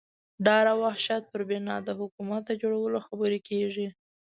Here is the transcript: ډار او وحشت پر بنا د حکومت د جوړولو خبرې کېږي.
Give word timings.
ډار 0.45 0.65
او 0.73 0.77
وحشت 0.85 1.23
پر 1.31 1.41
بنا 1.49 1.75
د 1.83 1.89
حکومت 1.99 2.41
د 2.45 2.51
جوړولو 2.61 2.99
خبرې 3.07 3.39
کېږي. 3.49 3.87